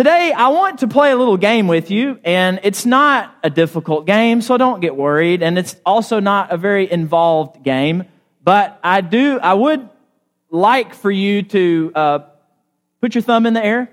[0.00, 4.06] Today, I want to play a little game with you, and it's not a difficult
[4.06, 5.42] game, so don't get worried.
[5.42, 8.04] And it's also not a very involved game,
[8.42, 9.86] but I do, I would
[10.48, 12.18] like for you to uh,
[13.02, 13.90] put your thumb in the air.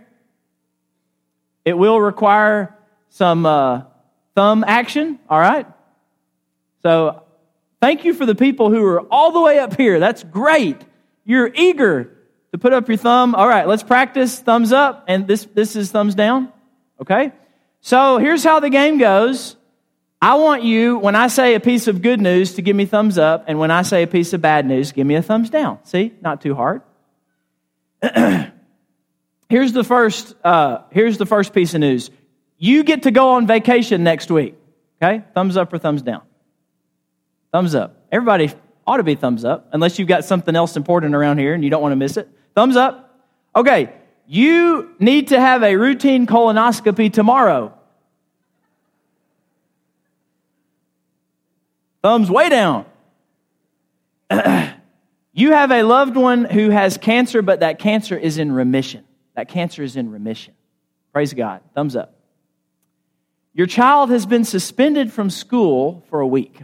[1.66, 2.74] It will require
[3.10, 3.82] some uh,
[4.34, 5.68] thumb action, all right?
[6.84, 7.24] So,
[7.82, 10.00] thank you for the people who are all the way up here.
[10.00, 10.78] That's great.
[11.26, 12.17] You're eager
[12.58, 13.36] to put up your thumb.
[13.36, 14.40] All right, let's practice.
[14.40, 16.52] Thumbs up, and this, this is thumbs down.
[17.00, 17.32] Okay?
[17.82, 19.56] So here's how the game goes.
[20.20, 23.20] I want you, when I say a piece of good news, to give me thumbs
[23.20, 25.80] up, and when I say a piece of bad news, give me a thumbs down.
[25.84, 26.14] See?
[26.22, 26.82] Not too hard.
[29.50, 32.10] here's the first, uh, here's the first piece of news.
[32.58, 34.56] You get to go on vacation next week.
[35.02, 35.24] Okay?
[35.36, 36.24] Thumbs up or thumbs down?
[37.52, 38.08] Thumbs up.
[38.12, 38.52] Everybody
[38.88, 41.70] ought to be thumbs up, unless you've got something else important around here and you
[41.70, 42.28] don't want to miss it.
[42.58, 43.16] Thumbs up.
[43.56, 43.94] Okay,
[44.26, 47.72] you need to have a routine colonoscopy tomorrow.
[52.02, 52.88] Thumbs way down.
[55.34, 59.04] you have a loved one who has cancer, but that cancer is in remission.
[59.36, 60.56] That cancer is in remission.
[61.14, 61.62] Praise God.
[61.76, 62.16] Thumbs up.
[63.54, 66.60] Your child has been suspended from school for a week.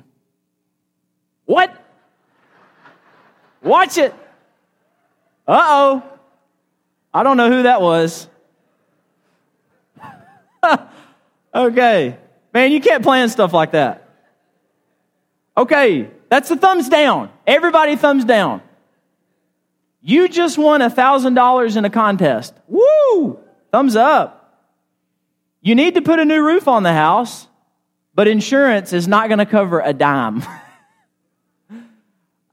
[1.45, 1.72] What?
[3.61, 4.16] Watch it.
[5.47, 6.03] Uh oh.
[7.13, 8.27] I don't know who that was.
[11.55, 12.17] okay.
[12.53, 14.09] Man, you can't plan stuff like that.
[15.55, 17.30] Okay, that's the thumbs down.
[17.45, 18.61] Everybody thumbs down.
[20.02, 22.53] You just won a $1,000 in a contest.
[22.67, 23.39] Woo!
[23.72, 24.39] Thumbs up.
[25.61, 27.47] You need to put a new roof on the house,
[28.13, 30.44] but insurance is not going to cover a dime.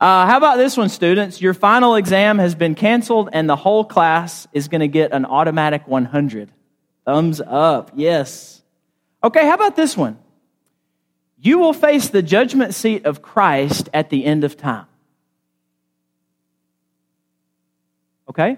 [0.01, 1.43] Uh, how about this one, students?
[1.43, 5.25] Your final exam has been canceled, and the whole class is going to get an
[5.25, 6.51] automatic 100.
[7.05, 7.91] Thumbs up.
[7.93, 8.63] Yes.
[9.23, 10.17] Okay, how about this one?
[11.39, 14.87] You will face the judgment seat of Christ at the end of time.
[18.27, 18.57] Okay?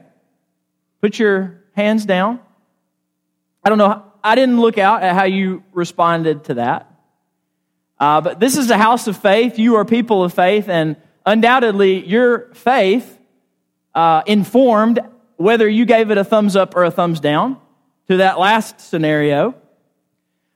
[1.01, 2.39] Put your hands down.
[3.65, 6.89] I don't know, I didn't look out at how you responded to that.
[7.99, 9.59] Uh, but this is a house of faith.
[9.59, 13.17] You are people of faith, and undoubtedly your faith
[13.95, 14.99] uh, informed
[15.37, 17.57] whether you gave it a thumbs up or a thumbs down
[18.07, 19.55] to that last scenario.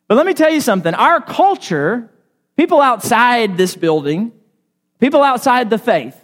[0.07, 0.93] But let me tell you something.
[0.93, 2.09] Our culture,
[2.55, 4.31] people outside this building,
[4.99, 6.15] people outside the faith,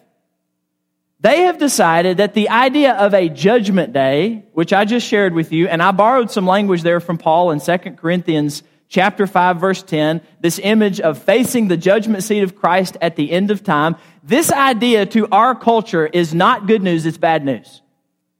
[1.19, 5.53] they have decided that the idea of a judgment day, which I just shared with
[5.53, 8.61] you, and I borrowed some language there from Paul in 2 Corinthians
[8.93, 13.31] chapter 5 verse 10, this image of facing the judgment seat of Christ at the
[13.31, 17.81] end of time, this idea to our culture is not good news, it's bad news.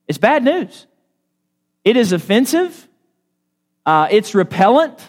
[0.07, 0.85] It's bad news.
[1.83, 2.87] It is offensive.
[3.83, 4.99] Uh, it's repellent.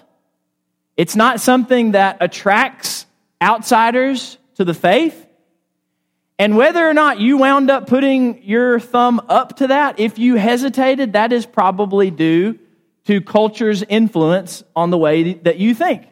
[0.97, 3.05] It's not something that attracts
[3.43, 5.27] outsiders to the faith.
[6.39, 10.37] And whether or not you wound up putting your thumb up to that, if you
[10.37, 12.59] hesitated, that is probably due
[13.07, 16.07] to culture's influence on the way that you think.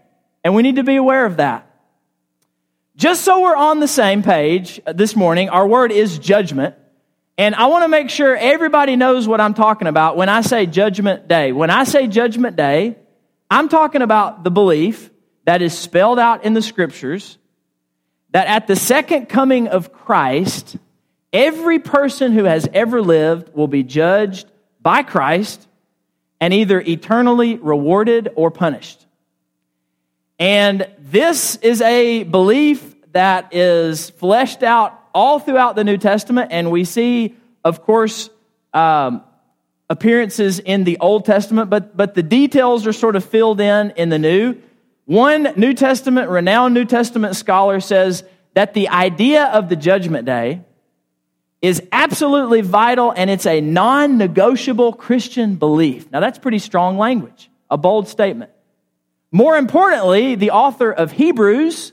[0.45, 1.69] And we need to be aware of that.
[2.97, 6.75] Just so we're on the same page this morning, our word is judgment.
[7.39, 10.67] And I want to make sure everybody knows what I'm talking about when I say
[10.67, 11.53] judgment day.
[11.53, 12.99] When I say judgment day,
[13.51, 15.11] I'm talking about the belief
[15.45, 17.39] that is spelled out in the scriptures
[18.31, 20.77] that at the second coming of Christ,
[21.33, 24.47] every person who has ever lived will be judged
[24.81, 25.67] by Christ
[26.43, 29.07] and either eternally rewarded or punished.
[30.41, 36.73] And this is a belief that is fleshed out all throughout the New Testament, and
[36.73, 38.29] we see, of course,
[38.75, 39.23] um,
[39.89, 44.09] appearances in the Old Testament, but, but the details are sort of filled in in
[44.09, 44.57] the New.
[45.05, 48.25] One New Testament, renowned New Testament scholar says
[48.55, 50.63] that the idea of the judgment day
[51.63, 56.11] is absolutely vital and it's a non negotiable Christian belief.
[56.11, 58.51] Now, that's pretty strong language, a bold statement.
[59.31, 61.93] More importantly, the author of Hebrews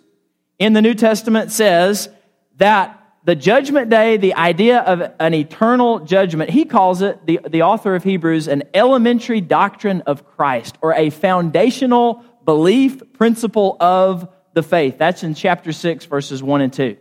[0.58, 2.10] in the New Testament says
[2.58, 7.62] that the judgment day, the idea of an eternal judgment, he calls it, the, the
[7.62, 14.64] author of Hebrews, an elementary doctrine of Christ or a foundational belief principle of the
[14.64, 14.98] faith.
[14.98, 16.98] That's in chapter 6, verses 1 and 2.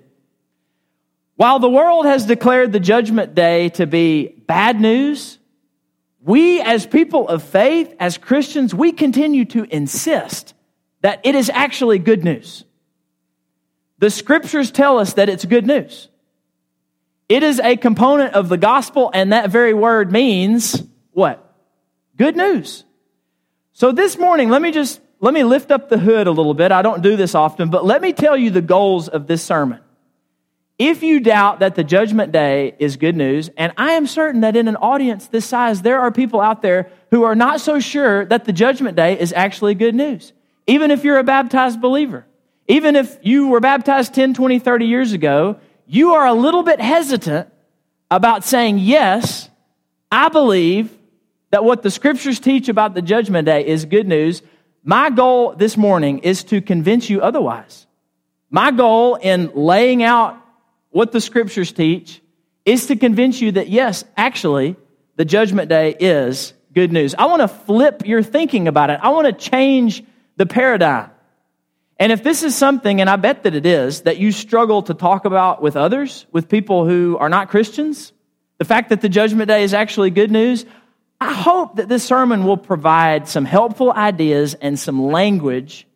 [1.39, 5.39] While the world has declared the judgment day to be bad news,
[6.21, 10.55] we as people of faith, as Christians, we continue to insist
[11.03, 12.65] that it is actually good news.
[13.99, 16.09] The scriptures tell us that it's good news.
[17.29, 20.83] It is a component of the gospel, and that very word means
[21.13, 21.55] what?
[22.17, 22.83] Good news.
[23.75, 26.73] So this morning, let me just let me lift up the hood a little bit.
[26.73, 29.79] I don't do this often, but let me tell you the goals of this sermon.
[30.79, 34.55] If you doubt that the judgment day is good news, and I am certain that
[34.55, 38.25] in an audience this size, there are people out there who are not so sure
[38.27, 40.33] that the judgment day is actually good news.
[40.69, 42.27] Even if you're a baptized believer,
[42.69, 46.81] even if you were baptized 10, 20, 30 years ago, you are a little bit
[46.81, 47.49] hesitant
[48.09, 49.49] about saying, yes,
[50.13, 50.97] I believe
[51.51, 54.43] that what the scriptures teach about the judgment day is good news.
[54.85, 57.87] My goal this morning is to convince you otherwise.
[58.49, 60.39] My goal in laying out
[60.91, 62.21] what the scriptures teach
[62.65, 64.77] is to convince you that yes, actually,
[65.17, 67.15] the judgment day is good news.
[67.15, 69.01] I want to flip your thinking about it.
[69.03, 70.05] I want to change
[70.37, 71.11] the paradigm.
[71.99, 74.95] And if this is something, and I bet that it is, that you struggle to
[74.95, 78.13] talk about with others, with people who are not Christians,
[78.59, 80.65] the fact that the judgment day is actually good news,
[81.21, 85.89] I hope that this sermon will provide some helpful ideas and some language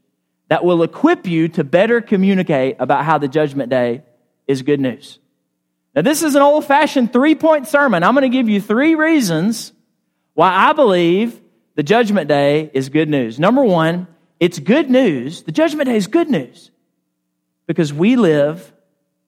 [0.48, 4.02] that will equip you to better communicate about how the judgment day
[4.46, 5.18] is good news.
[5.94, 8.02] Now, this is an old fashioned three point sermon.
[8.02, 9.72] I'm going to give you three reasons
[10.34, 11.38] why I believe
[11.74, 13.38] the judgment day is good news.
[13.38, 14.06] Number one,
[14.40, 15.42] it's good news.
[15.42, 16.70] The judgment day is good news
[17.66, 18.72] because we live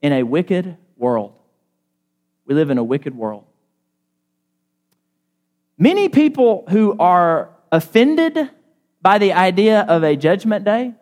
[0.02, 1.34] in a wicked world.
[2.46, 3.44] We live in a wicked world.
[5.78, 8.50] Many people who are offended
[9.02, 10.94] by the idea of a judgment day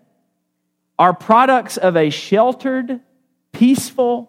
[0.98, 3.00] are products of a sheltered,
[3.62, 4.28] peaceful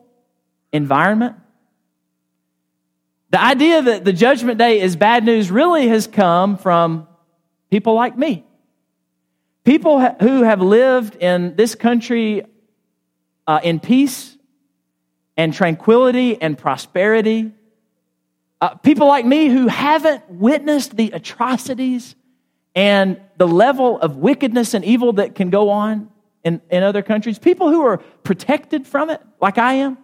[0.72, 1.36] environment.
[3.32, 7.08] The idea that the judgment day is bad news really has come from
[7.72, 8.46] people like me.
[9.64, 12.44] People who have lived in this country
[13.48, 14.38] uh, in peace
[15.36, 17.54] and tranquility and prosperity
[18.62, 22.16] uh, people like me who haven't witnessed the atrocities
[22.76, 26.13] and the level of wickedness and evil that can go on
[26.44, 29.98] in, in other countries, people who are protected from it, like I am.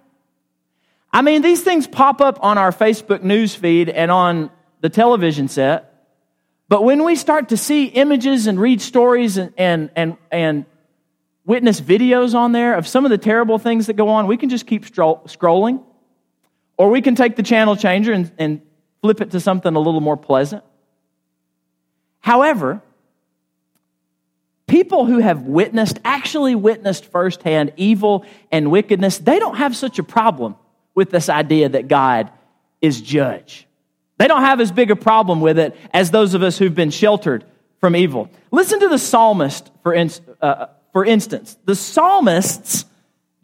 [1.11, 4.51] I mean, these things pop up on our Facebook news feed and on
[4.81, 5.85] the television set.
[6.69, 10.65] But when we start to see images and read stories and, and, and, and
[11.45, 14.49] witness videos on there of some of the terrible things that go on, we can
[14.49, 15.83] just keep scrolling
[16.77, 18.61] or we can take the channel changer and, and
[19.01, 20.63] flip it to something a little more pleasant.
[22.19, 22.83] However,
[24.69, 30.03] people who have witnessed, actually witnessed firsthand evil and wickedness, they don't have such a
[30.03, 30.55] problem
[30.95, 32.31] with this idea that God
[32.81, 33.67] is judge.
[34.17, 36.91] They don't have as big a problem with it as those of us who've been
[36.91, 37.43] sheltered
[37.79, 38.29] from evil.
[38.51, 40.11] Listen to the psalmist, for, in,
[40.41, 41.57] uh, for instance.
[41.65, 42.85] The psalmists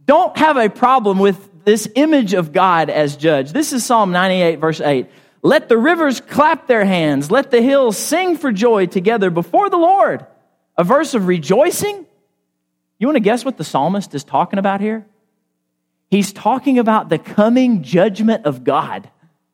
[0.06, 3.52] don't have a problem with this image of God as judge.
[3.52, 5.08] This is Psalm 98, verse 8.
[5.42, 7.32] Let the rivers clap their hands.
[7.32, 10.26] Let the hills sing for joy together before the Lord.
[10.78, 12.06] A verse of rejoicing.
[13.00, 15.06] You want to guess what the psalmist is talking about here?
[16.10, 19.10] He's talking about the coming judgment of God.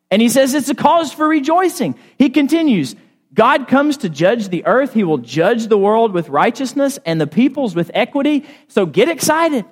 [0.09, 1.95] And he says it's a cause for rejoicing.
[2.17, 2.95] He continues,
[3.33, 4.93] God comes to judge the earth.
[4.93, 8.45] He will judge the world with righteousness and the peoples with equity.
[8.67, 9.65] So get excited.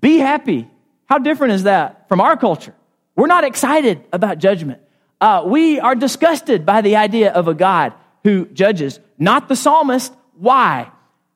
[0.00, 0.70] Be happy.
[1.06, 2.74] How different is that from our culture?
[3.16, 4.80] We're not excited about judgment.
[5.20, 7.92] Uh, we are disgusted by the idea of a God
[8.22, 10.14] who judges, not the psalmist.
[10.40, 10.90] Why?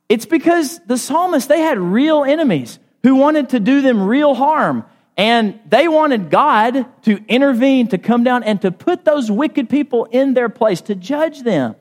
[0.08, 4.84] It's because the psalmist, they had real enemies who wanted to do them real harm.
[5.16, 10.06] And they wanted God to intervene, to come down and to put those wicked people
[10.06, 11.76] in their place, to judge them.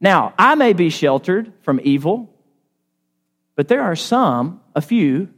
[0.00, 2.34] Now, I may be sheltered from evil,
[3.54, 5.28] but there are some, a few,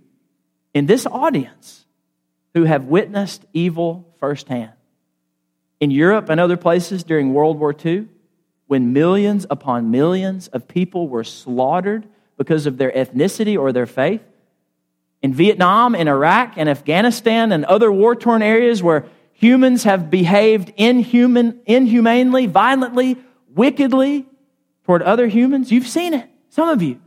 [0.72, 1.84] in this audience
[2.54, 4.72] who have witnessed evil firsthand.
[5.80, 8.08] In Europe and other places during World War II,
[8.66, 12.06] when millions upon millions of people were slaughtered
[12.36, 14.22] because of their ethnicity or their faith,
[15.22, 20.72] in Vietnam, in Iraq, and Afghanistan, and other war torn areas where humans have behaved
[20.76, 23.16] inhuman, inhumanely, violently,
[23.54, 24.26] wickedly
[24.84, 26.28] toward other humans, you've seen it.
[26.50, 27.00] Some of you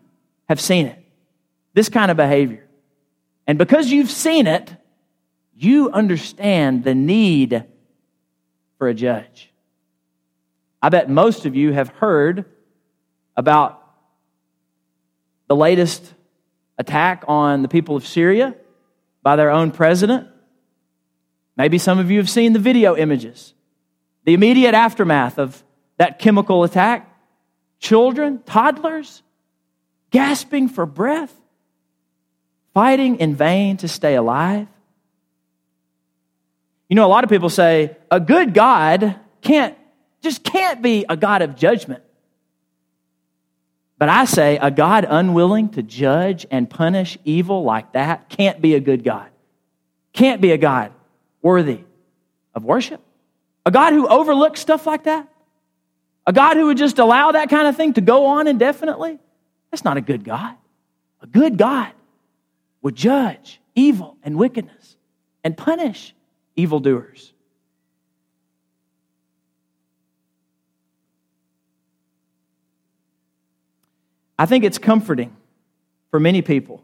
[0.49, 0.97] have seen it.
[1.73, 2.67] This kind of behavior.
[3.47, 4.71] And because you've seen it,
[5.55, 7.63] you understand the need
[8.77, 9.51] for a judge.
[10.81, 12.45] I bet most of you have heard
[13.35, 13.83] about
[15.47, 16.13] the latest
[16.77, 18.55] attack on the people of Syria
[19.21, 20.27] by their own president.
[21.57, 23.53] Maybe some of you have seen the video images,
[24.23, 25.61] the immediate aftermath of
[25.97, 27.05] that chemical attack.
[27.79, 29.23] Children, toddlers,
[30.11, 31.33] gasping for breath
[32.73, 34.67] fighting in vain to stay alive?
[36.87, 39.77] You know, a lot of people say a good God can't,
[40.21, 42.03] just can't be a God of judgment.
[43.97, 48.75] But I say, a God unwilling to judge and punish evil like that can't be
[48.75, 49.29] a good God.
[50.13, 50.93] Can't be a God
[51.41, 51.81] worthy
[52.55, 53.01] of worship.
[53.65, 55.27] A God who overlooks stuff like that.
[56.25, 59.19] A God who would just allow that kind of thing to go on indefinitely.
[59.69, 60.55] That's not a good God.
[61.21, 61.91] A good God
[62.81, 64.95] would judge evil and wickedness
[65.43, 66.15] and punish
[66.55, 67.33] evildoers.
[74.39, 75.35] I think it's comforting
[76.11, 76.81] for many people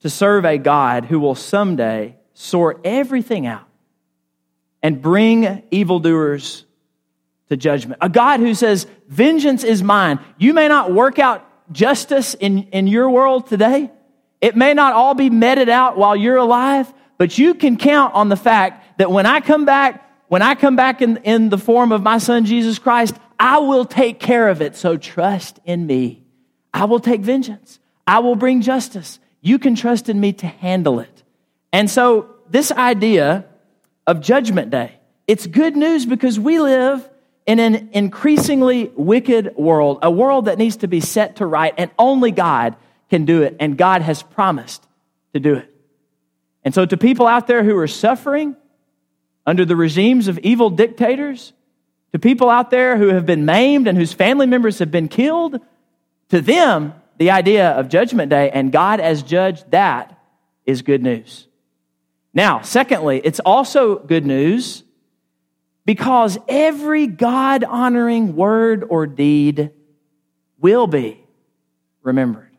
[0.00, 3.66] to serve a God who will someday sort everything out
[4.80, 6.64] and bring evildoers
[7.48, 7.98] to judgment.
[8.00, 10.20] A God who says, Vengeance is mine.
[10.38, 13.90] You may not work out justice in, in your world today.
[14.40, 18.28] It may not all be meted out while you're alive, but you can count on
[18.28, 21.90] the fact that when I come back, when I come back in, in the form
[21.90, 24.76] of my son Jesus Christ, I will take care of it.
[24.76, 26.24] So trust in me.
[26.72, 27.78] I will take vengeance.
[28.06, 29.18] I will bring justice.
[29.40, 31.22] You can trust in me to handle it.
[31.72, 33.44] And so, this idea
[34.06, 34.92] of Judgment Day,
[35.26, 37.08] it's good news because we live
[37.46, 41.90] in an increasingly wicked world, a world that needs to be set to right, and
[41.98, 42.76] only God
[43.10, 43.56] can do it.
[43.60, 44.86] And God has promised
[45.34, 45.74] to do it.
[46.64, 48.56] And so, to people out there who are suffering
[49.46, 51.52] under the regimes of evil dictators,
[52.12, 55.60] to people out there who have been maimed and whose family members have been killed,
[56.30, 60.18] to them, the idea of Judgment Day and God as judge, that
[60.64, 61.46] is good news.
[62.32, 64.84] Now, secondly, it's also good news
[65.84, 69.70] because every God honoring word or deed
[70.60, 71.24] will be
[72.02, 72.50] remembered.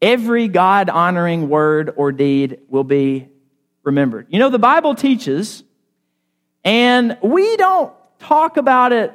[0.00, 3.28] Every God honoring word or deed will be
[3.84, 4.26] remembered.
[4.30, 5.62] You know, the Bible teaches,
[6.64, 9.12] and we don't talk about it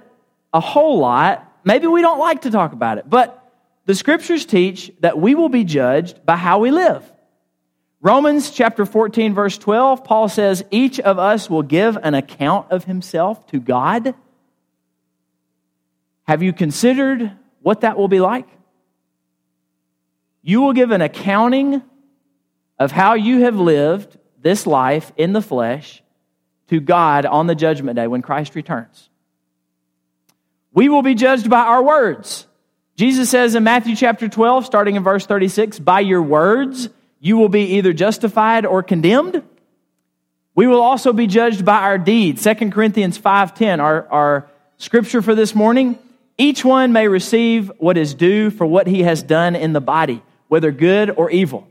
[0.53, 1.51] a whole lot.
[1.63, 3.43] Maybe we don't like to talk about it, but
[3.85, 7.03] the scriptures teach that we will be judged by how we live.
[8.01, 12.83] Romans chapter 14, verse 12, Paul says, Each of us will give an account of
[12.83, 14.13] himself to God.
[16.27, 18.47] Have you considered what that will be like?
[20.41, 21.81] You will give an accounting
[22.77, 26.03] of how you have lived this life in the flesh
[26.67, 29.09] to God on the judgment day when Christ returns.
[30.73, 32.45] We will be judged by our words.
[32.95, 37.49] Jesus says in Matthew chapter 12, starting in verse 36, by your words you will
[37.49, 39.43] be either justified or condemned.
[40.55, 42.43] We will also be judged by our deeds.
[42.43, 45.99] 2 Corinthians 5:10, our, our scripture for this morning.
[46.37, 50.21] Each one may receive what is due for what he has done in the body,
[50.47, 51.67] whether good or evil.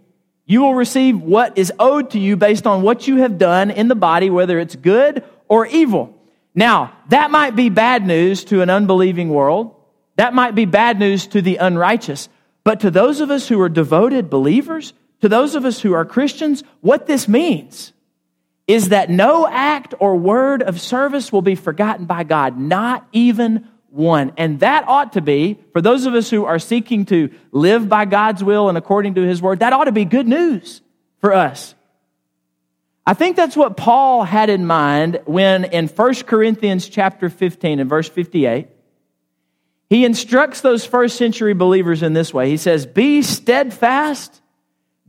[0.47, 3.89] You will receive what is owed to you based on what you have done in
[3.89, 6.15] the body, whether it's good or evil.
[6.55, 9.75] Now, that might be bad news to an unbelieving world.
[10.17, 12.29] That might be bad news to the unrighteous.
[12.65, 16.05] But to those of us who are devoted believers, to those of us who are
[16.05, 17.93] Christians, what this means
[18.67, 23.69] is that no act or word of service will be forgotten by God, not even
[23.97, 24.33] one.
[24.37, 28.05] And that ought to be, for those of us who are seeking to live by
[28.05, 30.83] God's will and according to His word, that ought to be good news
[31.21, 31.75] for us.
[33.07, 37.89] I think that's what Paul had in mind when in 1 Corinthians chapter 15 and
[37.89, 38.69] verse 58,
[39.89, 42.51] he instructs those first century believers in this way.
[42.51, 44.43] He says, Be steadfast,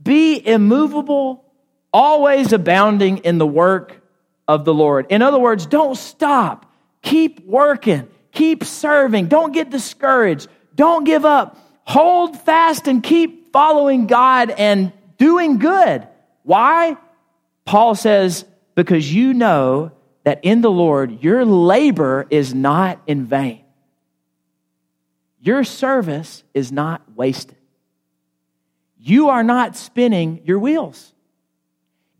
[0.00, 1.44] be immovable,
[1.92, 4.00] always abounding in the work
[4.46, 5.06] of the Lord.
[5.10, 6.72] In other words, don't stop.
[7.02, 8.08] Keep working.
[8.38, 9.26] Keep serving.
[9.26, 10.46] Don't get discouraged.
[10.76, 11.58] Don't give up.
[11.82, 16.06] Hold fast and keep following God and doing good.
[16.44, 16.96] Why?
[17.64, 18.44] Paul says,
[18.76, 19.90] because you know
[20.22, 23.64] that in the Lord your labor is not in vain.
[25.40, 27.58] Your service is not wasted.
[29.00, 31.12] You are not spinning your wheels.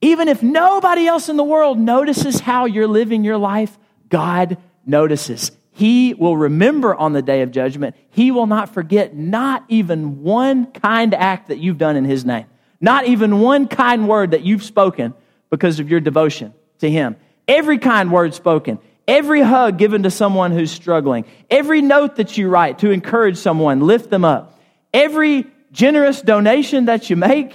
[0.00, 5.52] Even if nobody else in the world notices how you're living your life, God notices.
[5.78, 7.94] He will remember on the day of judgment.
[8.10, 12.46] He will not forget not even one kind act that you've done in His name,
[12.80, 15.14] not even one kind word that you've spoken
[15.50, 17.14] because of your devotion to Him.
[17.46, 22.48] Every kind word spoken, every hug given to someone who's struggling, every note that you
[22.48, 24.58] write to encourage someone, lift them up,
[24.92, 27.52] every generous donation that you make,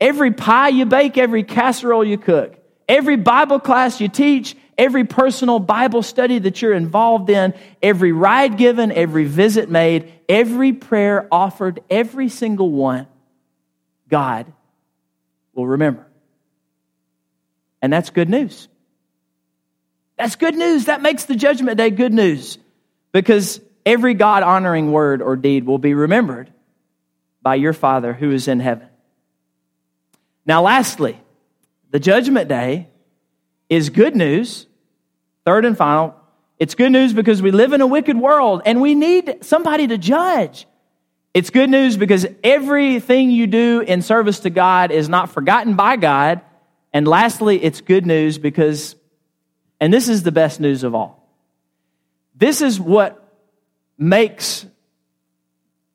[0.00, 2.56] every pie you bake, every casserole you cook,
[2.88, 8.56] every Bible class you teach, every personal Bible study that you're involved in, every ride
[8.56, 13.06] given, every visit made, every prayer offered, every single one,
[14.08, 14.52] God
[15.54, 16.06] will remember.
[17.82, 18.68] And that's good news.
[20.16, 20.86] That's good news.
[20.86, 22.58] That makes the judgment day good news.
[23.12, 26.52] Because every God honoring word or deed will be remembered
[27.42, 28.88] by your Father who is in heaven.
[30.44, 31.18] Now, lastly,
[31.90, 32.88] the judgment day
[33.68, 34.66] is good news.
[35.44, 36.14] Third and final,
[36.58, 39.98] it's good news because we live in a wicked world and we need somebody to
[39.98, 40.66] judge.
[41.34, 45.96] It's good news because everything you do in service to God is not forgotten by
[45.96, 46.40] God.
[46.92, 48.96] And lastly, it's good news because,
[49.80, 51.30] and this is the best news of all,
[52.34, 53.22] this is what
[53.98, 54.64] makes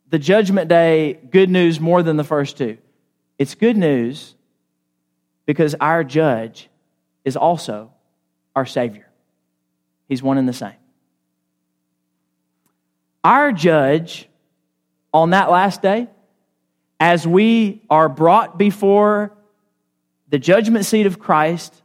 [0.10, 2.78] the judgment day good news more than the first two.
[3.40, 4.36] It's good news
[5.48, 6.70] because our judge
[7.24, 7.92] is also
[8.56, 9.08] our Savior.
[10.08, 10.74] He's one and the same.
[13.24, 14.28] Our judge
[15.14, 16.08] on that last day,
[17.00, 19.34] as we are brought before
[20.30, 21.82] the judgment seat of Christ,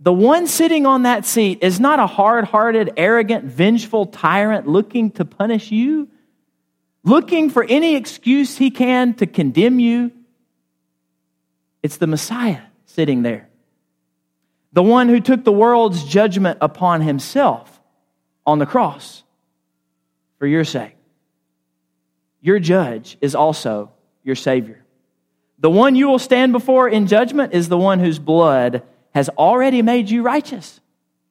[0.00, 5.10] the one sitting on that seat is not a hard hearted, arrogant, vengeful tyrant looking
[5.12, 6.08] to punish you,
[7.04, 10.12] looking for any excuse he can to condemn you.
[11.82, 13.48] It's the Messiah sitting there
[14.74, 17.80] the one who took the world's judgment upon himself
[18.44, 19.22] on the cross
[20.38, 20.96] for your sake.
[22.40, 23.92] Your judge is also
[24.24, 24.84] your Savior.
[25.60, 28.82] The one you will stand before in judgment is the one whose blood
[29.14, 30.80] has already made you righteous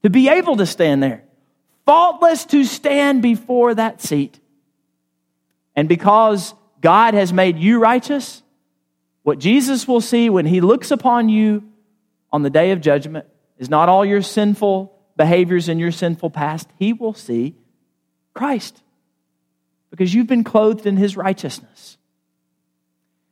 [0.03, 1.25] to be able to stand there,
[1.85, 4.39] faultless to stand before that seat.
[5.75, 8.41] And because God has made you righteous,
[9.23, 11.63] what Jesus will see when he looks upon you
[12.31, 16.69] on the day of judgment is not all your sinful behaviors in your sinful past.
[16.77, 17.55] He will see
[18.33, 18.81] Christ
[19.89, 21.97] because you've been clothed in his righteousness.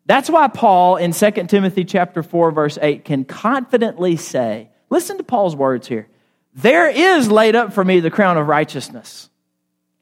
[0.06, 5.24] That's why Paul in 2 Timothy chapter 4 verse 8 can confidently say, listen to
[5.24, 6.08] Paul's words here.
[6.54, 9.30] There is laid up for me the crown of righteousness.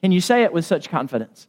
[0.01, 1.47] Can you say it with such confidence?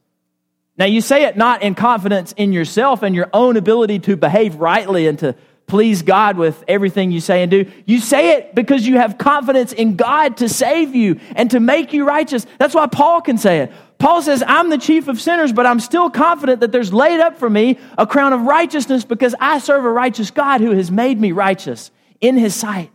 [0.77, 4.55] Now you say it not in confidence in yourself and your own ability to behave
[4.55, 5.35] rightly and to
[5.71, 7.65] please God with everything you say and do.
[7.85, 11.93] You say it because you have confidence in God to save you and to make
[11.93, 12.45] you righteous.
[12.59, 13.71] That's why Paul can say it.
[13.97, 17.37] Paul says, I'm the chief of sinners, but I'm still confident that there's laid up
[17.37, 21.17] for me a crown of righteousness because I serve a righteous God who has made
[21.17, 22.91] me righteous in his sight.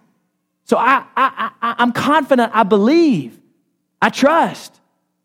[0.65, 3.41] So I, I, I, I'm confident, I believe,
[4.03, 4.79] I trust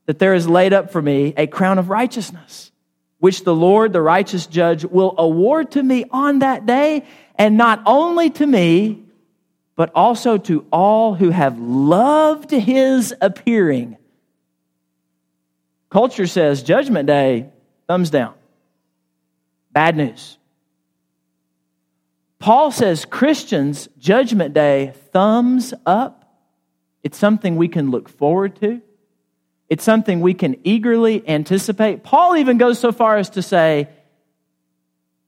[0.06, 2.71] that there is laid up for me a crown of righteousness,
[3.22, 7.06] which the Lord, the righteous judge, will award to me on that day
[7.36, 9.04] and not only to me,
[9.76, 13.96] but also to all who have loved his appearing.
[15.92, 17.50] Culture says Judgment Day,
[17.88, 18.34] thumbs down.
[19.72, 20.40] Bad news.
[22.40, 26.42] Paul says Christians, Judgment Day, thumbs up.
[27.04, 28.82] It's something we can look forward to.
[29.72, 32.04] It's something we can eagerly anticipate.
[32.04, 33.88] Paul even goes so far as to say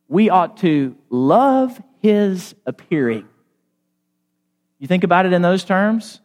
[0.10, 3.26] we ought to love his appearing.
[4.80, 6.20] You think about it in those terms?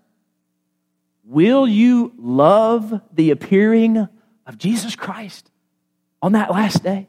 [1.22, 4.08] Will you love the appearing
[4.46, 5.48] of Jesus Christ
[6.20, 7.06] on that last day?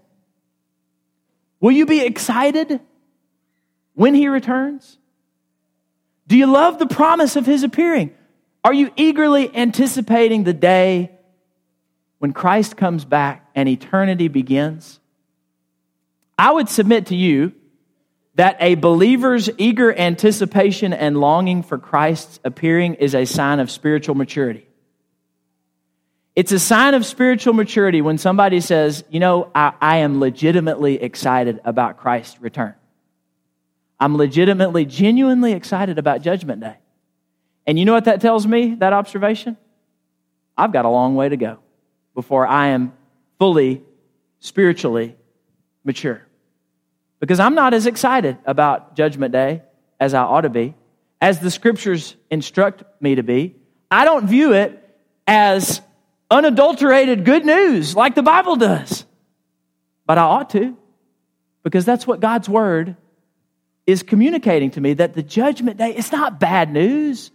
[1.60, 2.82] Will you be excited
[3.96, 5.00] when he returns?
[6.28, 8.14] Do you love the promise of his appearing?
[8.64, 11.12] Are you eagerly anticipating the day
[12.20, 15.00] when Christ comes back and eternity begins?
[16.38, 17.54] I would submit to you
[18.36, 24.16] that a believer's eager anticipation and longing for Christ's appearing is a sign of spiritual
[24.16, 24.66] maturity.
[26.36, 31.02] It's a sign of spiritual maturity when somebody says, You know, I, I, am legitimately
[31.02, 32.76] excited about Christ's return.
[34.00, 36.78] I'm legitimately, genuinely excited about Judgment Day.
[37.70, 39.56] And you know what that tells me, that observation?
[40.58, 41.60] I've got a long way to go
[42.16, 42.94] before I am
[43.38, 43.84] fully
[44.40, 45.16] spiritually
[45.84, 46.26] mature
[47.20, 49.62] because I'm not as excited about Judgment Day
[50.00, 50.74] as I ought to be,
[51.22, 53.56] as the scriptures instruct me to be.
[53.92, 54.84] I don't view it
[55.28, 55.80] as
[56.32, 59.06] unadulterated good news like the Bible does,
[60.08, 60.76] but I ought to
[61.62, 62.98] because that's what God's word
[63.86, 67.30] is communicating to me that the judgment day is not bad news.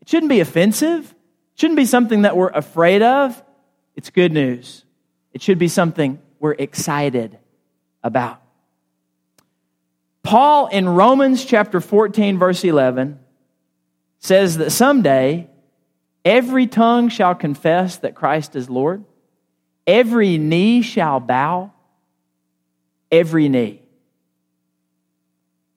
[0.00, 1.10] It shouldn't be offensive.
[1.10, 3.42] It shouldn't be something that we're afraid of.
[3.94, 4.84] It's good news.
[5.32, 7.38] It should be something we're excited
[8.02, 8.40] about.
[10.22, 13.18] Paul in Romans chapter 14, verse 11,
[14.18, 15.48] says that someday
[16.24, 19.04] every tongue shall confess that Christ is Lord,
[19.86, 21.72] every knee shall bow,
[23.10, 23.82] every knee,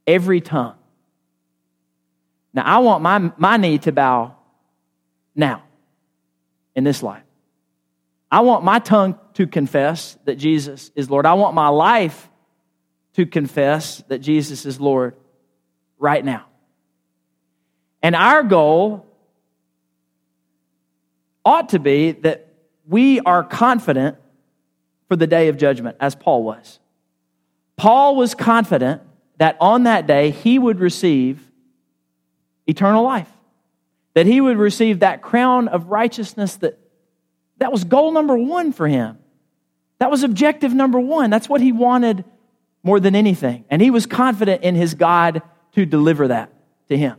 [0.06, 0.76] every tongue.
[2.54, 4.36] Now, I want my, my knee to bow
[5.36, 5.64] now,
[6.76, 7.24] in this life.
[8.32, 11.26] I want my tongue to confess that Jesus is Lord.
[11.26, 12.30] I want my life
[13.14, 15.16] to confess that Jesus is Lord
[16.00, 16.46] right now.
[18.02, 19.06] And our goal
[21.46, 22.48] ought to be that
[22.88, 24.18] we are confident
[25.08, 26.80] for the day of judgment, as Paul was.
[27.78, 29.02] Paul was confident
[29.38, 31.52] that on that day he would receive
[32.68, 33.30] eternal life,
[34.14, 36.80] that he would receive that crown of righteousness that
[37.58, 39.18] that was goal number one for him.
[40.00, 41.30] That was objective number one.
[41.30, 42.26] That's what he wanted
[42.84, 43.64] more than anything.
[43.70, 45.42] And he was confident in his God
[45.74, 46.52] to deliver that
[46.90, 47.18] to him.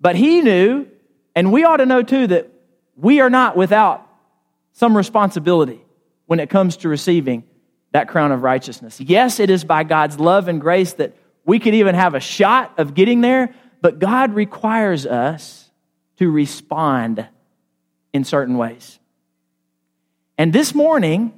[0.00, 0.86] But he knew,
[1.34, 2.50] and we ought to know too, that
[2.96, 4.06] we are not without
[4.72, 5.80] some responsibility
[6.26, 7.44] when it comes to receiving
[7.92, 9.00] that crown of righteousness.
[9.00, 12.72] Yes, it is by God's love and grace that we could even have a shot
[12.78, 15.70] of getting there, but God requires us
[16.16, 17.28] to respond
[18.12, 18.98] in certain ways.
[20.38, 21.34] And this morning,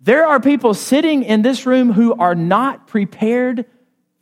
[0.00, 3.64] there are people sitting in this room who are not prepared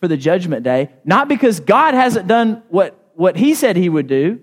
[0.00, 4.06] for the judgment day, not because God hasn't done what, what He said He would
[4.06, 4.40] do,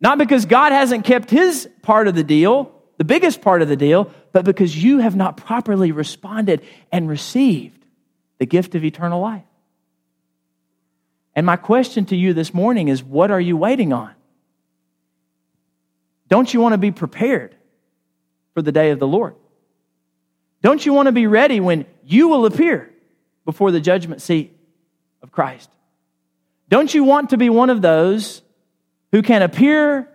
[0.00, 3.76] not because God hasn't kept His part of the deal, the biggest part of the
[3.76, 7.84] deal, but because you have not properly responded and received
[8.38, 9.44] the gift of eternal life.
[11.34, 14.12] And my question to you this morning is what are you waiting on?
[16.28, 17.54] Don't you want to be prepared
[18.54, 19.34] for the day of the Lord?
[20.62, 22.90] Don't you want to be ready when you will appear
[23.44, 24.56] before the judgment seat
[25.22, 25.70] of Christ?
[26.68, 28.42] Don't you want to be one of those
[29.10, 30.08] who can appear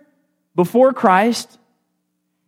[0.54, 1.58] before Christ,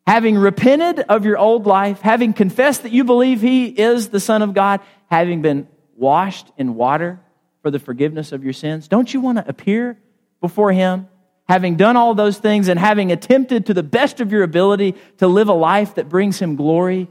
[0.07, 4.41] having repented of your old life, having confessed that you believe He is the Son
[4.41, 7.21] of God, having been washed in water
[7.63, 8.89] for the forgiveness of your sins?
[8.89, 9.99] Don't you want to appear
[10.41, 11.09] before Him,
[11.49, 15.27] having done all those things and having attempted to the best of your ability to
[15.27, 17.09] live a life that brings Him glory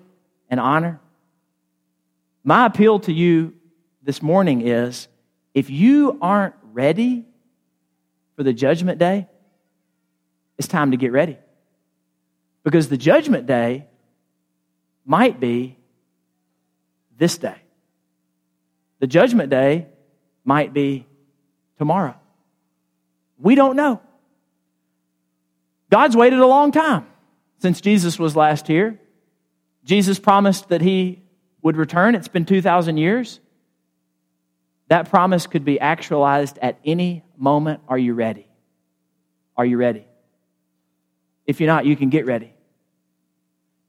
[0.49, 0.99] and honor?
[2.43, 3.53] My appeal to you
[4.03, 5.07] this morning is
[5.53, 7.25] if you aren't ready
[8.35, 9.27] for the judgment day,
[10.57, 11.37] it's time to get ready.
[12.63, 13.87] Because the judgment day
[15.05, 15.77] might be
[17.17, 17.55] this day.
[18.99, 19.87] The judgment day
[20.47, 21.05] might be
[21.77, 22.15] tomorrow.
[23.37, 24.01] We don't know.
[25.91, 27.05] God's waited a long time
[27.59, 28.99] since Jesus was last here.
[29.83, 31.21] Jesus promised that he
[31.61, 32.15] would return.
[32.15, 33.41] It's been 2,000 years.
[34.87, 37.81] That promise could be actualized at any moment.
[37.89, 38.47] Are you ready?
[39.57, 40.05] Are you ready?
[41.45, 42.53] If you're not, you can get ready.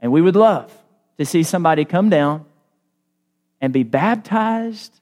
[0.00, 0.72] And we would love
[1.18, 2.46] to see somebody come down
[3.60, 4.97] and be baptized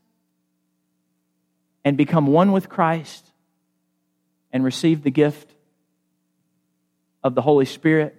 [1.86, 3.24] and become one with Christ
[4.52, 5.48] and receive the gift
[7.22, 8.16] of the Holy Spirit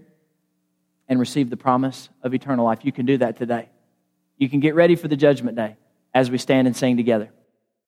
[1.10, 2.80] and receive the promise of eternal life.
[2.86, 3.68] You can do that today.
[4.38, 5.76] You can get ready for the judgment day
[6.14, 7.30] as we stand and sing together.